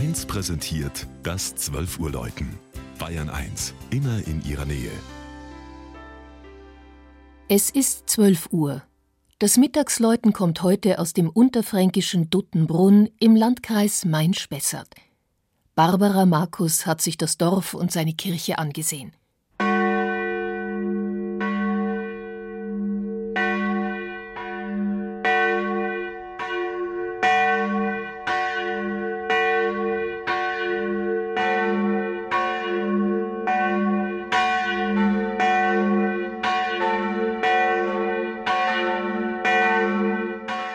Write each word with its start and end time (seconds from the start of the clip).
1 0.00 0.24
präsentiert 0.24 1.06
das 1.22 1.54
12 1.56 1.98
Uhr 2.00 2.10
Läuten. 2.10 2.58
Bayern 2.98 3.28
1, 3.28 3.74
immer 3.90 4.26
in 4.26 4.42
ihrer 4.48 4.64
Nähe. 4.64 4.90
Es 7.48 7.68
ist 7.68 8.08
12 8.08 8.48
Uhr. 8.50 8.82
Das 9.38 9.58
Mittagsläuten 9.58 10.32
kommt 10.32 10.62
heute 10.62 11.00
aus 11.00 11.12
dem 11.12 11.28
unterfränkischen 11.28 12.30
Duttenbrunn 12.30 13.10
im 13.20 13.36
Landkreis 13.36 14.06
Main-Spessart. 14.06 14.88
Barbara 15.74 16.24
Markus 16.24 16.86
hat 16.86 17.02
sich 17.02 17.18
das 17.18 17.36
Dorf 17.36 17.74
und 17.74 17.92
seine 17.92 18.14
Kirche 18.14 18.58
angesehen. 18.58 19.12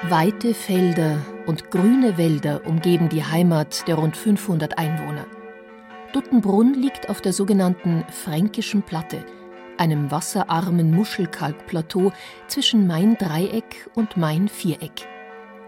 Weite 0.09 0.53
Felder 0.53 1.25
und 1.47 1.71
grüne 1.71 2.15
Wälder 2.19 2.61
umgeben 2.67 3.09
die 3.09 3.23
Heimat 3.23 3.87
der 3.87 3.95
rund 3.95 4.15
500 4.15 4.77
Einwohner. 4.77 5.25
Duttenbrunn 6.13 6.75
liegt 6.75 7.09
auf 7.09 7.21
der 7.21 7.33
sogenannten 7.33 8.03
Fränkischen 8.11 8.83
Platte, 8.83 9.25
einem 9.79 10.11
wasserarmen 10.11 10.91
Muschelkalkplateau 10.91 12.11
zwischen 12.47 12.85
Main-Dreieck 12.85 13.89
und 13.95 14.15
Main-Viereck. 14.15 15.07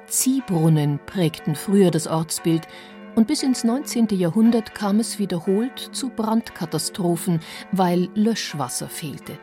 Ziehbrunnen 0.06 1.00
prägten 1.08 1.56
früher 1.56 1.90
das 1.90 2.06
Ortsbild 2.06 2.68
und 3.16 3.26
bis 3.26 3.42
ins 3.42 3.64
19. 3.64 4.10
Jahrhundert 4.12 4.76
kam 4.76 5.00
es 5.00 5.18
wiederholt 5.18 5.80
zu 5.80 6.10
Brandkatastrophen, 6.10 7.40
weil 7.72 8.10
Löschwasser 8.14 8.88
fehlte. 8.88 9.40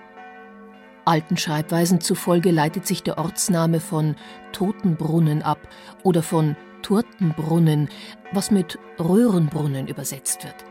Alten 1.05 1.37
Schreibweisen 1.37 2.01
zufolge 2.01 2.51
leitet 2.51 2.87
sich 2.87 3.03
der 3.03 3.19
Ortsname 3.19 3.81
von 3.81 4.17
Totenbrunnen 4.53 5.43
ab 5.43 5.69
oder 6.03 6.23
von 6.23 6.57
Turtenbrunnen, 6.83 7.89
was 8.33 8.51
mit 8.51 8.79
Röhrenbrunnen 8.99 9.89
übersetzt 9.89 10.45
wird. 10.45 10.65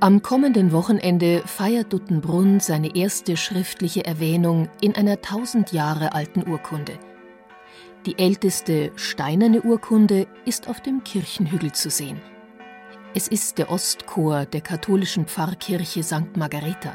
Am 0.00 0.22
kommenden 0.22 0.72
Wochenende 0.72 1.42
feiert 1.46 1.92
Duttenbrunn 1.92 2.60
seine 2.60 2.94
erste 2.94 3.36
schriftliche 3.36 4.04
Erwähnung 4.04 4.68
in 4.80 4.94
einer 4.94 5.20
tausend 5.20 5.72
Jahre 5.72 6.12
alten 6.12 6.46
Urkunde. 6.48 6.98
Die 8.04 8.18
älteste 8.18 8.92
steinerne 8.96 9.62
Urkunde 9.62 10.26
ist 10.44 10.68
auf 10.68 10.82
dem 10.82 11.04
Kirchenhügel 11.04 11.72
zu 11.72 11.88
sehen. 11.88 12.20
Es 13.14 13.28
ist 13.28 13.56
der 13.58 13.70
Ostchor 13.70 14.44
der 14.44 14.60
katholischen 14.60 15.26
Pfarrkirche 15.26 16.02
St. 16.02 16.36
Margareta 16.36 16.94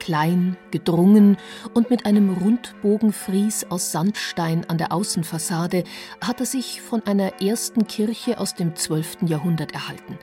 klein, 0.00 0.56
gedrungen 0.72 1.36
und 1.74 1.90
mit 1.90 2.06
einem 2.06 2.30
Rundbogenfries 2.30 3.66
aus 3.70 3.92
Sandstein 3.92 4.68
an 4.68 4.78
der 4.78 4.92
Außenfassade 4.92 5.84
hat 6.20 6.40
er 6.40 6.46
sich 6.46 6.82
von 6.82 7.06
einer 7.06 7.40
ersten 7.40 7.86
Kirche 7.86 8.38
aus 8.40 8.54
dem 8.56 8.74
12. 8.74 9.18
Jahrhundert 9.26 9.72
erhalten. 9.72 10.18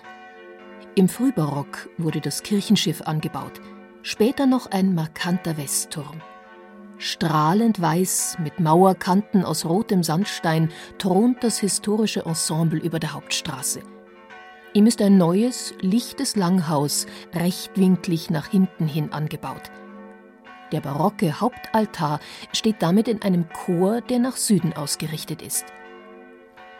Im 0.95 1.07
Frühbarock 1.07 1.89
wurde 1.97 2.19
das 2.19 2.43
Kirchenschiff 2.43 3.03
angebaut, 3.03 3.61
später 4.01 4.45
noch 4.45 4.69
ein 4.71 4.93
markanter 4.93 5.55
Westturm. 5.55 6.21
Strahlend 6.97 7.79
weiß 7.79 8.37
mit 8.39 8.59
Mauerkanten 8.59 9.45
aus 9.45 9.65
rotem 9.65 10.01
Sandstein 10.01 10.71
thront 10.97 11.43
das 11.43 11.59
historische 11.59 12.25
Ensemble 12.25 12.79
über 12.79 12.99
der 12.99 13.13
Hauptstraße. 13.13 13.81
Ihm 14.77 14.85
ist 14.85 15.01
ein 15.01 15.17
neues, 15.17 15.73
lichtes 15.81 16.35
Langhaus 16.35 17.07
rechtwinklig 17.33 18.29
nach 18.29 18.45
hinten 18.45 18.85
hin 18.85 19.11
angebaut. 19.11 19.71
Der 20.71 20.81
barocke 20.81 21.41
Hauptaltar 21.41 22.19
steht 22.53 22.75
damit 22.83 23.07
in 23.07 23.23
einem 23.23 23.49
Chor, 23.49 24.01
der 24.01 24.19
nach 24.19 24.37
Süden 24.37 24.73
ausgerichtet 24.73 25.41
ist. 25.41 25.65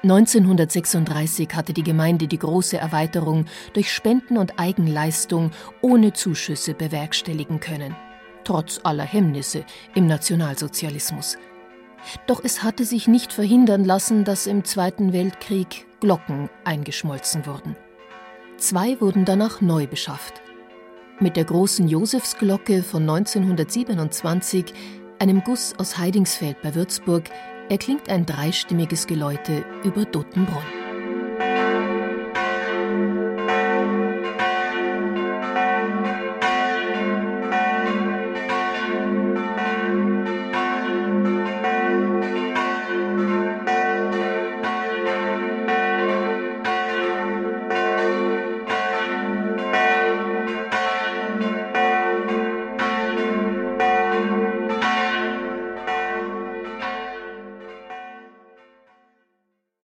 1936 0.04 1.50
hatte 1.56 1.74
die 1.74 1.82
Gemeinde 1.82 2.28
die 2.28 2.38
große 2.38 2.78
Erweiterung 2.78 3.46
durch 3.74 3.92
Spenden 3.92 4.38
und 4.38 4.60
Eigenleistung 4.60 5.50
ohne 5.82 6.14
Zuschüsse 6.14 6.76
bewerkstelligen 6.76 7.60
können, 7.60 7.96
trotz 8.44 8.80
aller 8.84 9.06
Hemmnisse 9.06 9.66
im 9.96 10.06
Nationalsozialismus. 10.06 11.40
Doch 12.28 12.44
es 12.44 12.62
hatte 12.62 12.86
sich 12.86 13.08
nicht 13.08 13.34
verhindern 13.34 13.84
lassen, 13.84 14.24
dass 14.24 14.46
im 14.46 14.66
Zweiten 14.66 15.14
Weltkrieg 15.14 15.88
Glocken 16.00 16.52
eingeschmolzen 16.64 17.48
wurden. 17.48 17.76
Zwei 18.58 19.00
wurden 19.00 19.24
danach 19.24 19.62
neu 19.62 19.86
beschafft. 19.86 20.42
Mit 21.20 21.38
der 21.38 21.46
großen 21.46 21.88
Josefsglocke 21.88 22.82
von 22.82 23.04
1927, 23.04 24.74
einem 25.20 25.44
Guss 25.44 25.76
aus 25.78 25.98
Heidingsfeld 25.98 26.62
bei 26.64 26.74
Würzburg, 26.74 27.26
erklingt 27.70 28.10
ein 28.10 28.26
dreistimmiges 28.26 29.06
Geläute 29.06 29.64
über 29.84 30.06
Duttenbrunn. 30.06 30.77